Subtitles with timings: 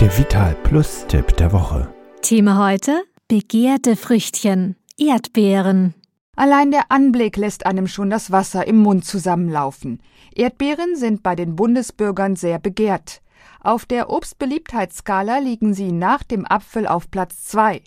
[0.00, 1.92] Der Vital Plus Tipp der Woche.
[2.22, 5.92] Thema heute: Begehrte Früchtchen, Erdbeeren.
[6.36, 10.00] Allein der Anblick lässt einem schon das Wasser im Mund zusammenlaufen.
[10.32, 13.22] Erdbeeren sind bei den Bundesbürgern sehr begehrt.
[13.60, 17.82] Auf der Obstbeliebtheitsskala liegen sie nach dem Apfel auf Platz zwei.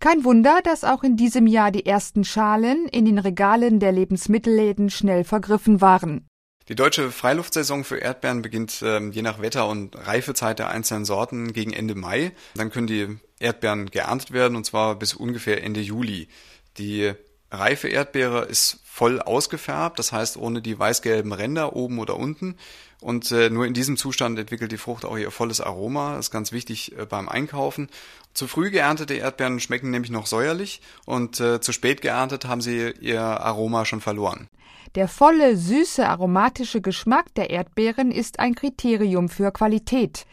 [0.00, 4.90] Kein Wunder, dass auch in diesem Jahr die ersten Schalen in den Regalen der Lebensmittelläden
[4.90, 6.27] schnell vergriffen waren.
[6.68, 11.54] Die deutsche Freiluftsaison für Erdbeeren beginnt ähm, je nach Wetter und Reifezeit der einzelnen Sorten
[11.54, 12.32] gegen Ende Mai.
[12.54, 16.28] Dann können die Erdbeeren geerntet werden und zwar bis ungefähr Ende Juli.
[16.76, 17.14] Die
[17.50, 22.56] reife Erdbeere ist voll ausgefärbt, das heißt ohne die weißgelben Ränder oben oder unten.
[23.00, 26.16] Und äh, nur in diesem Zustand entwickelt die Frucht auch ihr volles Aroma.
[26.16, 27.88] Das ist ganz wichtig äh, beim Einkaufen.
[28.34, 32.92] Zu früh geerntete Erdbeeren schmecken nämlich noch säuerlich und äh, zu spät geerntet haben sie
[33.00, 34.48] ihr Aroma schon verloren.
[34.94, 40.26] Der volle, süße, aromatische Geschmack der Erdbeeren ist ein Kriterium für Qualität.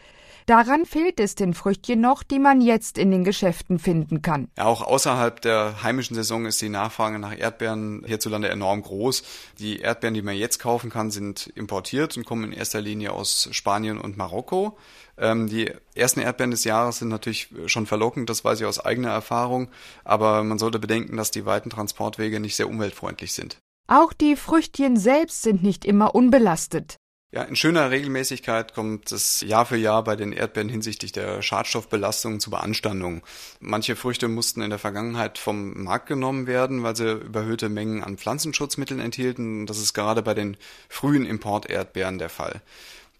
[0.46, 4.46] Daran fehlt es den Früchtchen noch, die man jetzt in den Geschäften finden kann.
[4.56, 9.24] Ja, auch außerhalb der heimischen Saison ist die Nachfrage nach Erdbeeren hierzulande enorm groß.
[9.58, 13.48] Die Erdbeeren, die man jetzt kaufen kann, sind importiert und kommen in erster Linie aus
[13.50, 14.78] Spanien und Marokko.
[15.18, 19.10] Ähm, die ersten Erdbeeren des Jahres sind natürlich schon verlockend, das weiß ich aus eigener
[19.10, 19.68] Erfahrung,
[20.04, 23.58] aber man sollte bedenken, dass die weiten Transportwege nicht sehr umweltfreundlich sind.
[23.88, 26.98] Auch die Früchtchen selbst sind nicht immer unbelastet.
[27.36, 32.40] Ja, in schöner Regelmäßigkeit kommt es Jahr für Jahr bei den Erdbeeren hinsichtlich der Schadstoffbelastung
[32.40, 33.20] zu Beanstandungen.
[33.60, 38.16] Manche Früchte mussten in der Vergangenheit vom Markt genommen werden, weil sie überhöhte Mengen an
[38.16, 39.66] Pflanzenschutzmitteln enthielten.
[39.66, 40.56] Das ist gerade bei den
[40.88, 42.62] frühen Import-Erdbeeren der Fall.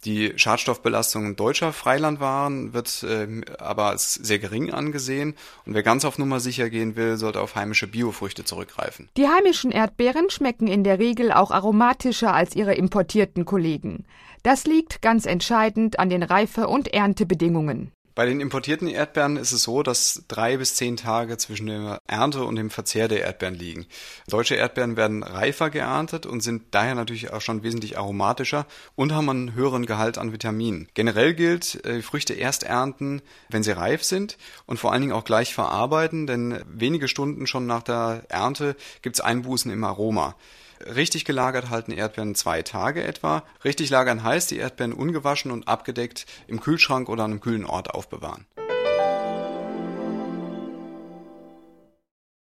[0.07, 6.17] Die Schadstoffbelastung deutscher Freilandwaren wird äh, aber als sehr gering angesehen und wer ganz auf
[6.17, 9.09] Nummer sicher gehen will, sollte auf heimische Biofrüchte zurückgreifen.
[9.17, 14.05] Die heimischen Erdbeeren schmecken in der Regel auch aromatischer als ihre importierten Kollegen.
[14.45, 17.91] Das liegt ganz entscheidend an den Reife- und Erntebedingungen.
[18.17, 22.45] Bei den importierten Erdbeeren ist es so, dass drei bis zehn Tage zwischen der Ernte
[22.45, 23.85] und dem Verzehr der Erdbeeren liegen.
[24.27, 29.29] Deutsche Erdbeeren werden reifer geerntet und sind daher natürlich auch schon wesentlich aromatischer und haben
[29.29, 30.89] einen höheren Gehalt an Vitaminen.
[30.95, 35.25] Generell gilt, äh, Früchte erst ernten, wenn sie reif sind und vor allen Dingen auch
[35.25, 40.37] gleich verarbeiten, denn wenige Stunden schon nach der Ernte gibt es Einbußen im Aroma.
[40.85, 43.43] Richtig gelagert halten Erdbeeren zwei Tage etwa.
[43.65, 47.91] Richtig lagern heißt, die Erdbeeren ungewaschen und abgedeckt im Kühlschrank oder an einem kühlen Ort
[47.91, 48.47] aufbewahren.